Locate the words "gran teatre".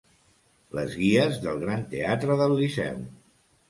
1.67-2.43